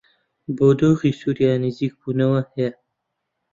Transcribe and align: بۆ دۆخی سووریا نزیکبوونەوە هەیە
بۆ 0.57 0.67
دۆخی 0.79 1.11
سووریا 1.19 1.53
نزیکبوونەوە 1.63 2.39
هەیە 2.49 2.69